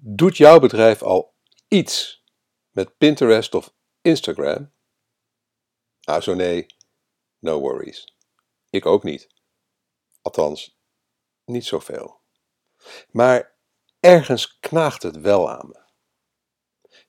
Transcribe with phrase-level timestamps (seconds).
[0.00, 1.34] Doet jouw bedrijf al
[1.68, 2.24] iets
[2.70, 4.72] met Pinterest of Instagram?
[6.02, 6.66] Ah, zo nee,
[7.38, 8.16] no worries.
[8.70, 9.28] Ik ook niet.
[10.22, 10.78] Althans,
[11.44, 12.20] niet zoveel.
[13.10, 13.56] Maar
[14.00, 15.80] ergens knaagt het wel aan me.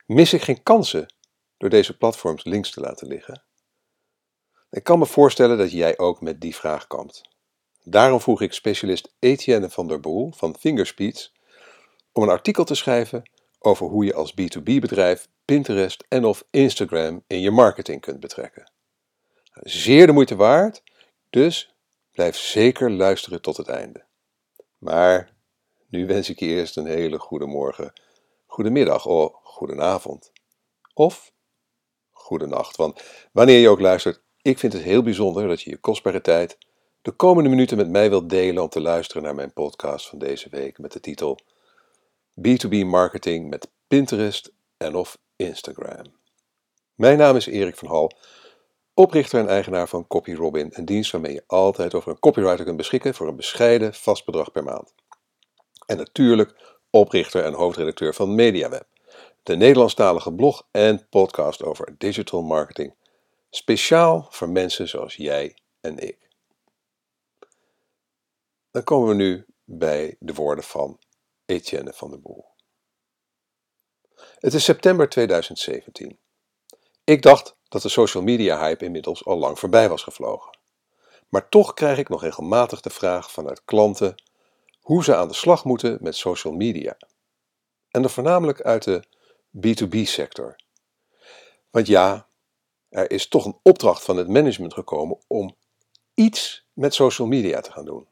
[0.05, 1.13] Mis ik geen kansen
[1.57, 3.43] door deze platforms links te laten liggen?
[4.69, 7.21] Ik kan me voorstellen dat jij ook met die vraag kampt.
[7.83, 11.37] Daarom vroeg ik specialist Etienne van der Boel van Fingerspeeds
[12.19, 13.29] om een artikel te schrijven
[13.59, 18.71] over hoe je als B2B-bedrijf Pinterest en of Instagram in je marketing kunt betrekken.
[19.53, 20.83] Zeer de moeite waard,
[21.29, 21.75] dus
[22.11, 24.05] blijf zeker luisteren tot het einde.
[24.77, 25.35] Maar
[25.87, 27.93] nu wens ik je eerst een hele goede morgen,
[28.45, 30.31] goedemiddag of goedenavond.
[30.93, 31.33] Of
[32.09, 36.21] goedenacht, want wanneer je ook luistert, ik vind het heel bijzonder dat je je kostbare
[36.21, 36.57] tijd
[37.01, 40.49] de komende minuten met mij wilt delen om te luisteren naar mijn podcast van deze
[40.49, 41.39] week met de titel
[42.47, 46.17] B2B marketing met Pinterest en of Instagram.
[46.95, 48.11] Mijn naam is Erik van Hal,
[48.93, 53.13] oprichter en eigenaar van CopyRobin, een dienst waarmee je altijd over een copywriter kunt beschikken
[53.13, 54.93] voor een bescheiden vast bedrag per maand.
[55.85, 58.87] En natuurlijk oprichter en hoofdredacteur van MediaWeb,
[59.43, 62.93] de Nederlandstalige blog en podcast over digital marketing,
[63.49, 66.17] speciaal voor mensen zoals jij en ik.
[68.71, 70.99] Dan komen we nu bij de woorden van
[71.49, 72.45] Etienne van der Boel.
[74.39, 76.17] Het is september 2017.
[77.03, 80.57] Ik dacht dat de social media hype inmiddels al lang voorbij was gevlogen.
[81.29, 84.23] Maar toch krijg ik nog regelmatig de vraag vanuit klanten
[84.79, 86.97] hoe ze aan de slag moeten met social media.
[87.91, 89.03] En dan voornamelijk uit de
[89.57, 90.55] B2B-sector.
[91.69, 92.27] Want ja,
[92.89, 95.55] er is toch een opdracht van het management gekomen om
[96.13, 98.07] iets met social media te gaan doen.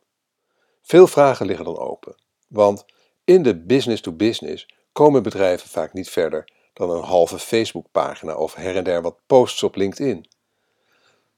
[0.81, 2.16] Veel vragen liggen dan open,
[2.47, 2.85] want
[3.28, 8.84] in de business-to-business komen bedrijven vaak niet verder dan een halve Facebookpagina of her en
[8.84, 10.28] der wat posts op LinkedIn.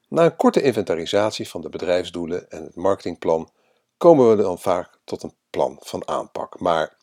[0.07, 3.49] Na een korte inventarisatie van de bedrijfsdoelen en het marketingplan
[3.97, 6.59] komen we dan vaak tot een plan van aanpak.
[6.59, 6.97] Maar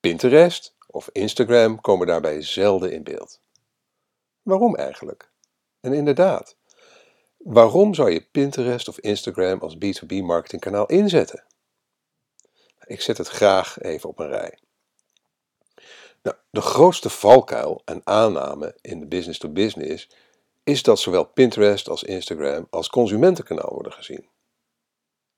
[0.00, 3.40] Pinterest of Instagram komen daarbij zelden in beeld.
[4.42, 5.30] Waarom eigenlijk?
[5.80, 6.56] En inderdaad,
[7.36, 11.44] waarom zou je Pinterest of Instagram als B2B marketingkanaal inzetten?
[12.86, 14.58] Ik zet het graag even op een rij.
[16.22, 20.08] Nou, de grootste valkuil en aanname in de business-to-business
[20.64, 24.28] is dat zowel Pinterest als Instagram als consumentenkanaal worden gezien.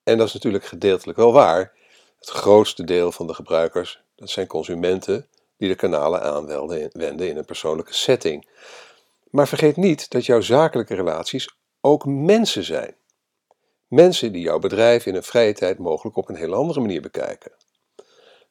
[0.03, 1.73] En dat is natuurlijk gedeeltelijk wel waar.
[2.19, 7.45] Het grootste deel van de gebruikers, dat zijn consumenten die de kanalen aanwenden in een
[7.45, 8.49] persoonlijke setting.
[9.31, 12.97] Maar vergeet niet dat jouw zakelijke relaties ook mensen zijn.
[13.87, 17.53] Mensen die jouw bedrijf in een vrije tijd mogelijk op een hele andere manier bekijken.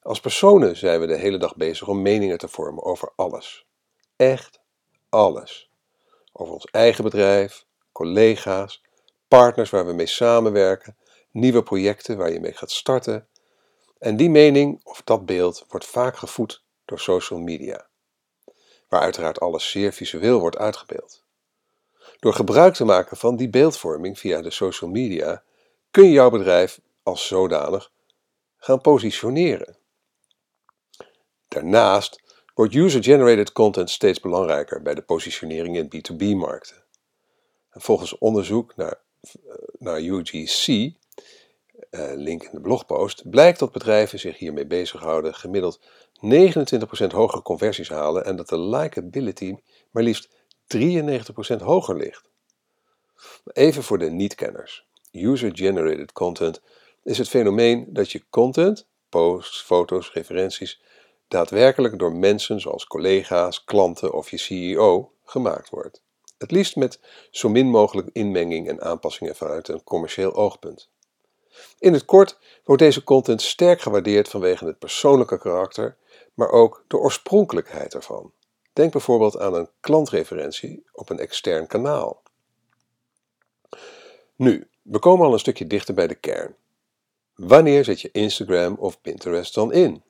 [0.02, 3.66] Als personen zijn we de hele dag bezig om meningen te vormen over alles.
[4.16, 4.60] Echt
[5.10, 5.70] alles.
[6.32, 8.84] Over ons eigen bedrijf, collega's,
[9.28, 10.98] partners waar we mee samenwerken,
[11.32, 13.28] nieuwe projecten waar je mee gaat starten.
[14.00, 17.88] En die mening of dat beeld wordt vaak gevoed door social media,
[18.90, 21.25] waar uiteraard alles zeer visueel wordt uitgebeeld.
[22.26, 25.44] Door gebruik te maken van die beeldvorming via de social media
[25.92, 27.92] kun je jouw bedrijf als zodanig
[28.58, 29.78] gaan positioneren.
[31.48, 32.22] Daarnaast
[32.54, 36.84] wordt user-generated content steeds belangrijker bij de positionering in B2B-markten.
[37.70, 39.02] Volgens onderzoek naar,
[39.78, 45.80] naar UGC, eh, link in de blogpost, blijkt dat bedrijven zich hiermee bezighouden gemiddeld
[46.20, 49.56] 29% hogere conversies halen en dat de likability
[49.92, 50.35] maar liefst
[50.68, 52.30] 93% hoger ligt.
[53.54, 54.86] Even voor de niet-kenners.
[55.12, 56.62] User-generated content
[57.04, 60.82] is het fenomeen dat je content, posts, foto's, referenties,
[61.28, 66.02] daadwerkelijk door mensen zoals collega's, klanten of je CEO gemaakt wordt.
[66.38, 67.00] Het liefst met
[67.32, 70.90] zo min mogelijk inmenging en aanpassingen vanuit een commercieel oogpunt.
[71.80, 75.98] In het kort wordt deze content sterk gewaardeerd vanwege het persoonlijke karakter,
[76.34, 78.32] maar ook de oorspronkelijkheid ervan.
[78.76, 82.22] Denk bijvoorbeeld aan een klantreferentie op een extern kanaal.
[84.36, 86.56] Nu, we komen al een stukje dichter bij de kern.
[87.36, 90.04] Wanneer zet je Instagram of Pinterest dan in?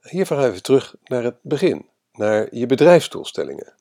[0.00, 3.74] Hier gaan we terug naar het begin, naar je bedrijfsdoelstellingen.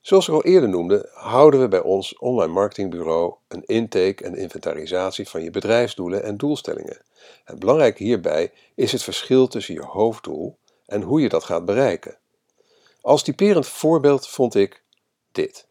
[0.00, 5.28] Zoals ik al eerder noemde, houden we bij ons online marketingbureau een intake en inventarisatie
[5.28, 7.02] van je bedrijfsdoelen en doelstellingen.
[7.44, 12.20] Het belangrijke hierbij is het verschil tussen je hoofddoel en hoe je dat gaat bereiken.
[13.02, 14.84] Als typerend voorbeeld vond ik
[15.32, 15.68] dit.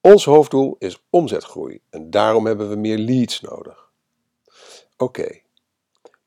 [0.00, 3.90] Ons hoofddoel is omzetgroei en daarom hebben we meer leads nodig.
[4.96, 5.40] Oké,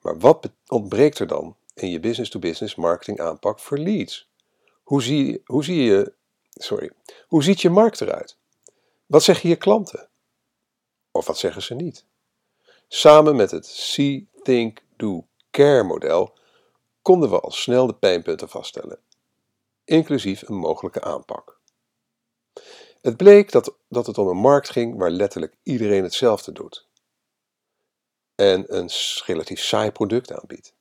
[0.01, 4.30] maar wat ontbreekt er dan in je business-to-business marketing aanpak voor leads?
[4.83, 6.13] Hoe zie, hoe zie je,
[6.50, 6.92] sorry,
[7.27, 8.38] hoe ziet je markt eruit?
[9.06, 10.09] Wat zeggen je klanten?
[11.12, 12.06] Of wat zeggen ze niet?
[12.88, 16.38] Samen met het See, Think, Do, Care model
[17.01, 19.00] konden we al snel de pijnpunten vaststellen,
[19.86, 21.60] inclusief een mogelijke aanpak.
[23.01, 26.89] Het bleek dat, dat het om een markt ging waar letterlijk iedereen hetzelfde doet
[28.36, 28.89] en een
[29.25, 30.74] relatief saai product aanbiedt.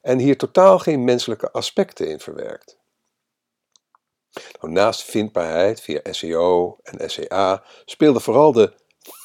[0.00, 2.78] En hier totaal geen menselijke aspecten in verwerkt.
[4.60, 8.72] Nou, naast vindbaarheid via SEO en SEA speelde vooral de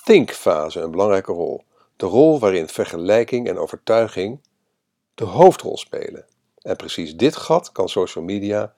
[0.04, 1.64] think-fase een belangrijke rol.
[1.96, 4.42] De rol waarin vergelijking en overtuiging
[5.16, 6.26] de hoofdrol spelen.
[6.62, 8.76] En precies dit gat kan social media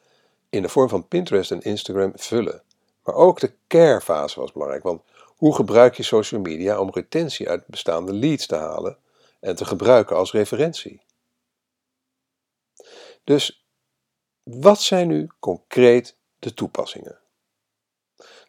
[0.56, 2.63] in de vorm van Pinterest en Instagram vullen.
[3.04, 7.68] Maar ook de care-fase was belangrijk, want hoe gebruik je social media om retentie uit
[7.68, 8.98] bestaande leads te halen
[9.40, 11.02] en te gebruiken als referentie?
[13.24, 13.66] Dus
[14.44, 17.19] wat zijn nu concreet de toepassingen?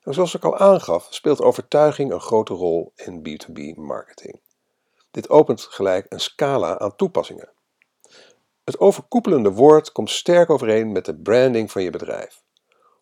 [0.03, 4.41] Nou, zoals ik al aangaf, speelt overtuiging een grote rol in B2B marketing.
[5.11, 7.56] Dit opent gelijk een scala aan toepassingen.
[8.67, 12.43] Het overkoepelende woord komt sterk overeen met de branding van je bedrijf.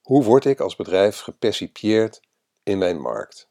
[0.03, 2.21] Hoe word ik als bedrijf gepercipieerd
[2.63, 3.49] in mijn markt?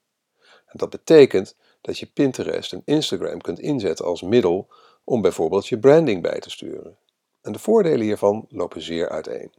[0.65, 4.74] En dat betekent dat je Pinterest en Instagram kunt inzetten als middel
[5.04, 6.98] om bijvoorbeeld je branding bij te sturen.
[7.42, 9.54] En de voordelen hiervan lopen zeer uiteen.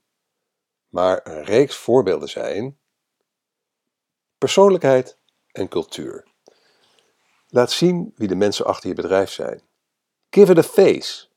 [0.89, 2.79] Maar een reeks voorbeelden zijn
[4.39, 5.19] persoonlijkheid
[5.53, 6.27] en cultuur.
[7.49, 9.62] Laat zien wie de mensen achter je bedrijf zijn.
[10.31, 11.33] Give it a face.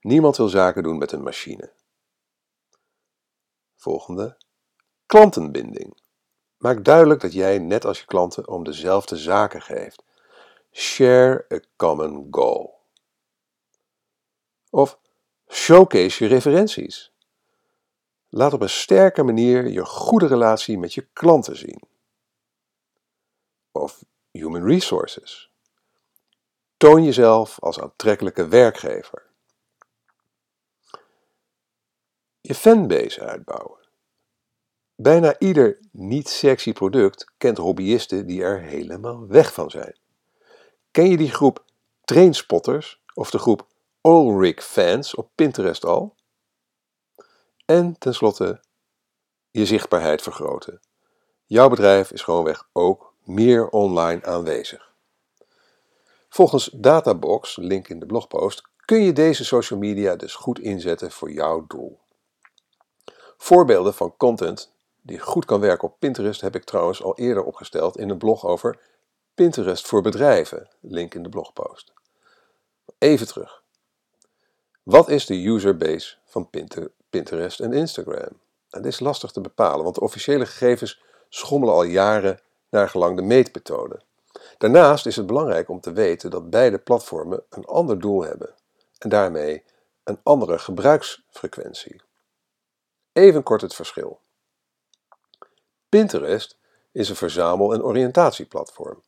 [0.00, 1.72] Niemand wil zaken doen met een machine.
[3.74, 4.36] Volgende.
[5.06, 6.00] Klantenbinding.
[6.56, 10.02] Maak duidelijk dat jij, net als je klanten, om dezelfde zaken geeft.
[10.72, 12.78] Share a common goal.
[14.70, 14.98] Of
[15.48, 17.12] showcase je referenties.
[18.28, 21.82] Laat op een sterke manier je goede relatie met je klanten zien.
[23.72, 25.50] Of human resources.
[26.76, 29.27] Toon jezelf als aantrekkelijke werkgever.
[32.48, 33.78] Je fanbase uitbouwen.
[34.94, 39.98] Bijna ieder niet-sexy product kent hobbyisten die er helemaal weg van zijn.
[40.90, 41.64] Ken je die groep
[42.04, 43.66] trainspotters of de groep
[44.00, 46.14] Allrig fans op Pinterest al?
[47.64, 48.60] En tenslotte
[49.50, 50.80] je zichtbaarheid vergroten.
[51.46, 54.92] Jouw bedrijf is gewoonweg ook meer online aanwezig.
[56.28, 61.32] Volgens Databox, link in de blogpost, kun je deze social media dus goed inzetten voor
[61.32, 62.06] jouw doel.
[63.48, 67.98] Voorbeelden van content die goed kan werken op Pinterest heb ik trouwens al eerder opgesteld
[67.98, 68.80] in een blog over
[69.34, 71.92] Pinterest voor bedrijven, link in de blogpost.
[72.98, 73.62] Even terug.
[74.82, 76.50] Wat is de userbase van
[77.10, 78.38] Pinterest en Instagram?
[78.70, 82.40] Nou, dit is lastig te bepalen, want de officiële gegevens schommelen al jaren
[82.70, 84.00] naar gelang de meetmethode.
[84.58, 88.54] Daarnaast is het belangrijk om te weten dat beide platformen een ander doel hebben
[88.98, 89.64] en daarmee
[90.04, 92.06] een andere gebruiksfrequentie.
[93.18, 94.20] Even kort het verschil.
[95.88, 96.58] Pinterest
[96.92, 99.02] is een verzamel- en oriëntatieplatform.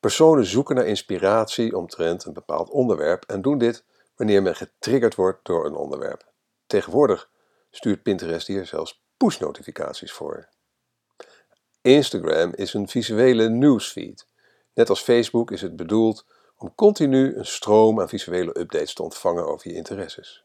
[0.00, 3.84] Personen zoeken naar inspiratie omtrent een bepaald onderwerp en doen dit
[4.16, 6.32] wanneer men getriggerd wordt door een onderwerp.
[6.66, 7.30] Tegenwoordig
[7.70, 10.48] stuurt Pinterest hier zelfs push-notificaties voor.
[11.80, 14.26] Instagram is een visuele newsfeed.
[14.72, 19.46] Net als Facebook is het bedoeld om continu een stroom aan visuele updates te ontvangen
[19.46, 20.44] over je interesses.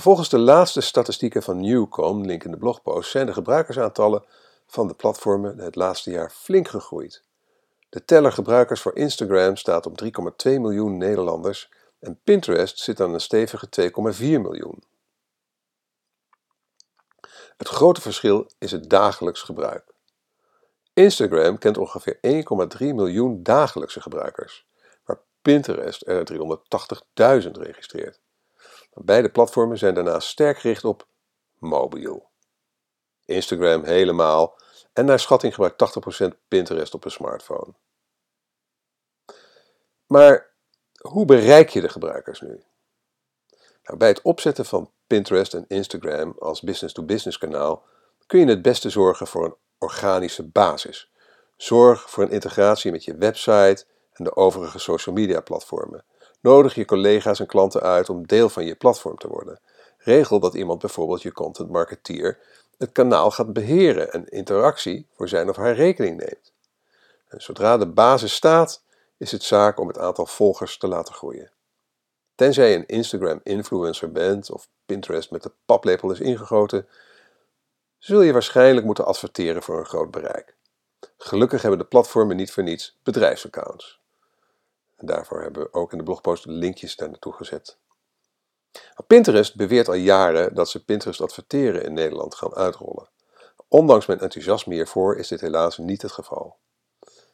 [0.00, 4.24] Volgens de laatste statistieken van Newcom, link in de blogpost, zijn de gebruikersaantallen
[4.66, 7.22] van de platformen het laatste jaar flink gegroeid.
[7.88, 10.10] De teller gebruikers voor Instagram staat op 3,2
[10.42, 14.82] miljoen Nederlanders en Pinterest zit aan een stevige 2,4 miljoen.
[17.56, 19.84] Het grote verschil is het dagelijks gebruik.
[20.92, 22.18] Instagram kent ongeveer
[22.78, 24.66] 1,3 miljoen dagelijkse gebruikers,
[25.04, 26.32] waar Pinterest er
[27.44, 28.20] 380.000 registreert.
[28.94, 31.06] Beide platformen zijn daarnaast sterk gericht op
[31.58, 32.30] mobiel.
[33.24, 34.58] Instagram helemaal
[34.92, 37.74] en naar schatting gebruikt 80% Pinterest op een smartphone.
[40.06, 40.50] Maar
[41.00, 42.62] hoe bereik je de gebruikers nu?
[43.82, 47.84] Nou, bij het opzetten van Pinterest en Instagram als business-to-business kanaal
[48.26, 51.10] kun je het beste zorgen voor een organische basis.
[51.56, 56.04] Zorg voor een integratie met je website en de overige social media platformen.
[56.42, 59.60] Nodig je collega's en klanten uit om deel van je platform te worden.
[59.98, 62.38] Regel dat iemand bijvoorbeeld je content marketeer
[62.78, 66.52] het kanaal gaat beheren en interactie voor zijn of haar rekening neemt.
[67.28, 68.82] En zodra de basis staat,
[69.16, 71.50] is het zaak om het aantal volgers te laten groeien.
[72.34, 76.88] Tenzij je een Instagram-influencer bent of Pinterest met de paplepel is ingegoten,
[77.98, 80.56] zul je waarschijnlijk moeten adverteren voor een groot bereik.
[81.16, 84.01] Gelukkig hebben de platformen niet voor niets bedrijfsaccounts.
[85.02, 87.78] En daarvoor hebben we ook in de blogpost linkjes daar naartoe gezet.
[89.06, 93.08] Pinterest beweert al jaren dat ze Pinterest adverteren in Nederland gaan uitrollen.
[93.68, 96.58] Ondanks mijn enthousiasme hiervoor is dit helaas niet het geval.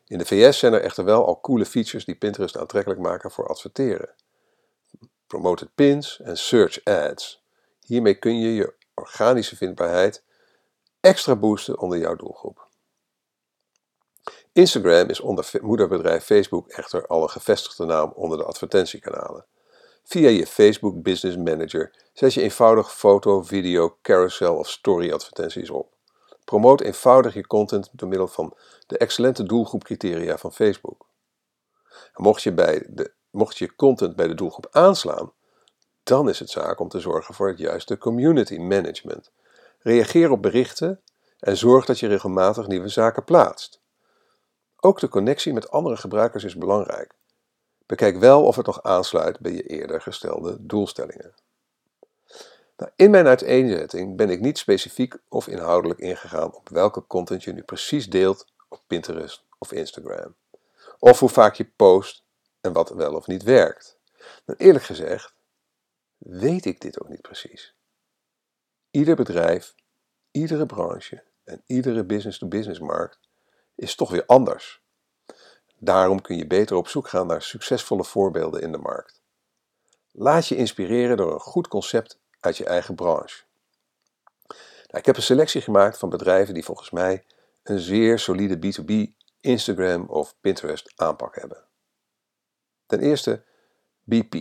[0.07, 3.49] In de VS zijn er echter wel al coole features die Pinterest aantrekkelijk maken voor
[3.49, 4.15] adverteren.
[5.27, 7.45] Promoted pins en search ads.
[7.81, 10.25] Hiermee kun je je organische vindbaarheid
[11.01, 12.68] extra boosten onder jouw doelgroep.
[14.59, 19.47] Instagram is onder moederbedrijf Facebook echter al een gevestigde naam onder de advertentiekanalen.
[20.05, 25.93] Via je Facebook Business Manager zet je eenvoudig foto, video, carousel of story advertenties op.
[26.45, 31.07] Promoot eenvoudig je content door middel van de excellente doelgroepcriteria van Facebook.
[32.15, 35.33] mocht, je bij de, mocht je content bij de doelgroep aanslaan,
[36.03, 39.31] dan is het zaak om te zorgen voor het juiste community management.
[39.79, 41.01] Reageer op berichten
[41.39, 43.78] en zorg dat je regelmatig nieuwe zaken plaatst.
[44.81, 47.13] Ook de connectie met andere gebruikers is belangrijk.
[47.87, 51.35] Bekijk wel of het nog aansluit bij je eerder gestelde doelstellingen.
[52.77, 57.53] Nou, in mijn uiteenzetting ben ik niet specifiek of inhoudelijk ingegaan op welke content je
[57.53, 60.35] nu precies deelt op Pinterest of Instagram.
[60.99, 62.25] Of hoe vaak je post
[62.61, 63.99] en wat wel of niet werkt.
[64.45, 65.35] Maar eerlijk gezegd
[66.19, 67.75] weet ik dit ook niet precies.
[68.91, 69.75] Ieder bedrijf,
[70.31, 73.28] iedere branche en iedere business-to-business markt
[73.79, 74.83] is toch weer anders.
[75.79, 79.23] Daarom kun je beter op zoek gaan naar succesvolle voorbeelden in de markt.
[80.13, 83.45] Laat je inspireren door een goed concept uit je eigen branche.
[84.47, 87.25] Nou, ik heb een selectie gemaakt van bedrijven die volgens mij
[87.63, 91.65] een zeer solide B2B Instagram of Pinterest aanpak hebben.
[92.87, 93.45] Ten eerste
[94.05, 94.35] BP.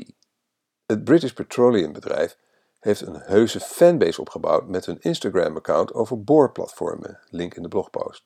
[0.86, 2.38] Het British Petroleum bedrijf
[2.80, 8.26] heeft een heuse fanbase opgebouwd met hun Instagram-account over boorplatformen, link in de blogpost.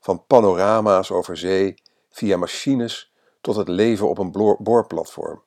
[0.00, 1.74] Van panorama's over zee
[2.10, 5.42] via machines tot het leven op een boorplatform.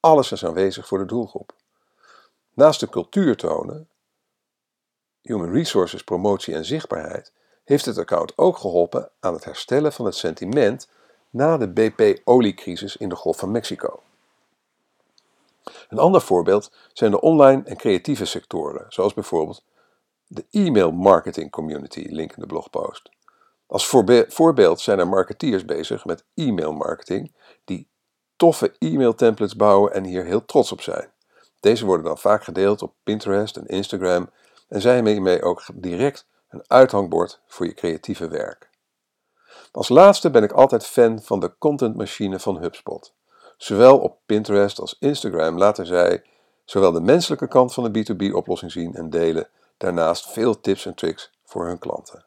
[0.00, 1.52] Alles is aanwezig voor de doelgroep.
[2.54, 3.88] Naast de cultuur tonen,
[5.22, 7.32] human resources, promotie en zichtbaarheid,
[7.64, 10.88] heeft het account ook geholpen aan het herstellen van het sentiment
[11.30, 14.02] na de BP-oliecrisis in de Golf van Mexico.
[15.88, 19.64] Een ander voorbeeld zijn de online en creatieve sectoren, zoals bijvoorbeeld
[20.26, 23.10] de e-mail marketing community, link in de blogpost.
[23.74, 23.86] Als
[24.28, 27.88] voorbeeld zijn er marketeers bezig met e-mail marketing die
[28.36, 31.12] toffe e-mail templates bouwen en hier heel trots op zijn.
[31.60, 34.30] Deze worden dan vaak gedeeld op Pinterest en Instagram
[34.68, 38.70] en zijn hiermee ook direct een uithangbord voor je creatieve werk.
[39.72, 43.14] Als laatste ben ik altijd fan van de contentmachine van HubSpot.
[43.56, 46.24] Zowel op Pinterest als Instagram laten zij
[46.64, 51.30] zowel de menselijke kant van de B2B-oplossing zien en delen daarnaast veel tips en tricks
[51.44, 52.24] voor hun klanten.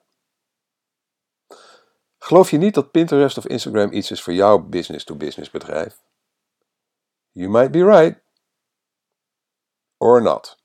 [2.28, 6.02] Geloof je niet dat Pinterest of Instagram iets is voor jouw business-to-business bedrijf?
[7.32, 8.20] You might be right.
[9.98, 10.58] Or not.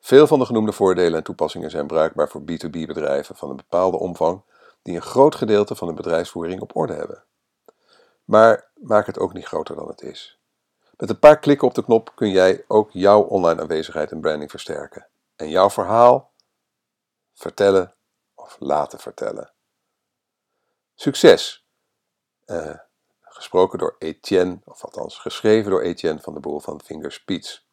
[0.00, 3.98] Veel van de genoemde voordelen en toepassingen zijn bruikbaar voor B2B bedrijven van een bepaalde
[3.98, 4.42] omvang
[4.82, 7.24] die een groot gedeelte van de bedrijfsvoering op orde hebben.
[8.24, 10.38] Maar maak het ook niet groter dan het is.
[10.96, 14.50] Met een paar klikken op de knop kun jij ook jouw online aanwezigheid en branding
[14.50, 15.08] versterken.
[15.36, 16.32] En jouw verhaal
[17.34, 17.94] vertellen
[18.34, 19.52] of laten vertellen.
[21.00, 21.66] Succes!
[22.46, 22.74] Uh,
[23.20, 27.64] gesproken door Etienne, of althans geschreven door Etienne van de Boel van Fingerspeech.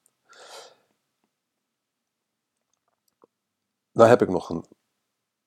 [3.91, 4.65] Nou heb ik nog een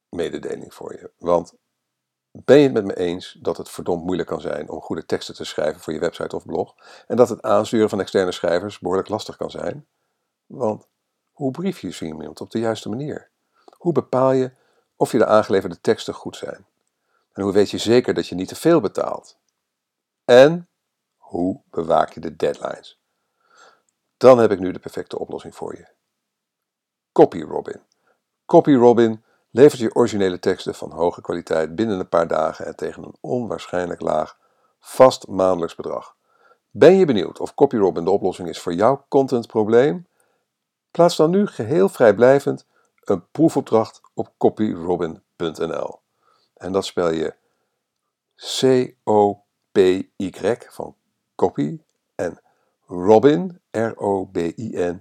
[0.08, 1.10] mededeling voor je.
[1.18, 1.54] Want
[2.30, 5.34] ben je het met me eens dat het verdomd moeilijk kan zijn om goede teksten
[5.34, 6.74] te schrijven voor je website of blog?
[7.06, 9.86] En dat het aansturen van externe schrijvers behoorlijk lastig kan zijn?
[10.46, 10.88] Want
[11.32, 13.30] hoe brief je zo iemand op de juiste manier?
[13.76, 14.52] Hoe bepaal je
[14.96, 16.66] of je de aangeleverde teksten goed zijn?
[17.38, 19.38] En hoe weet je zeker dat je niet te veel betaalt?
[20.24, 20.68] En
[21.16, 23.00] hoe bewaak je de deadlines?
[24.16, 25.86] Dan heb ik nu de perfecte oplossing voor je.
[27.12, 27.82] CopyRobin.
[28.46, 33.16] CopyRobin levert je originele teksten van hoge kwaliteit binnen een paar dagen en tegen een
[33.20, 34.38] onwaarschijnlijk laag,
[34.78, 36.16] vast maandelijks bedrag.
[36.70, 40.06] Ben je benieuwd of CopyRobin de oplossing is voor jouw contentprobleem?
[40.90, 42.66] Plaats dan nu geheel vrijblijvend
[43.04, 45.97] een proefopdracht op copyrobin.nl.
[46.58, 47.34] En dat spel je
[48.36, 50.30] C-O-P-Y
[50.68, 50.96] van
[51.34, 51.80] copy
[52.14, 52.40] en
[52.86, 54.96] Robin, R-O-B-I-N.nl.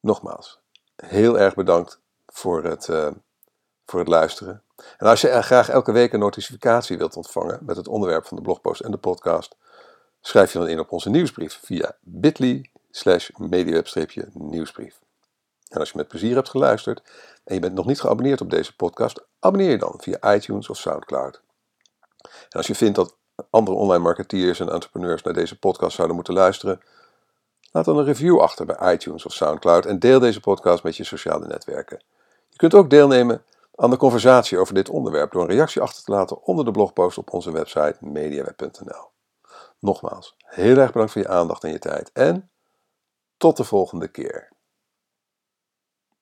[0.00, 0.60] Nogmaals,
[0.96, 3.10] heel erg bedankt voor het, uh,
[3.86, 4.62] voor het luisteren.
[4.96, 8.42] En als je graag elke week een notificatie wilt ontvangen met het onderwerp van de
[8.42, 9.56] blogpost en de podcast,
[10.20, 15.05] schrijf je dan in op onze nieuwsbrief via bit.ly slash mediaweb-nieuwsbrief.
[15.68, 17.02] En als je met plezier hebt geluisterd
[17.44, 20.76] en je bent nog niet geabonneerd op deze podcast, abonneer je dan via iTunes of
[20.76, 21.42] Soundcloud.
[22.22, 23.16] En als je vindt dat
[23.50, 26.80] andere online marketeers en entrepreneurs naar deze podcast zouden moeten luisteren,
[27.72, 31.04] laat dan een review achter bij iTunes of Soundcloud en deel deze podcast met je
[31.04, 32.02] sociale netwerken.
[32.48, 33.44] Je kunt ook deelnemen
[33.74, 37.18] aan de conversatie over dit onderwerp door een reactie achter te laten onder de blogpost
[37.18, 39.10] op onze website mediaweb.nl.
[39.78, 42.50] Nogmaals, heel erg bedankt voor je aandacht en je tijd en
[43.36, 44.48] tot de volgende keer.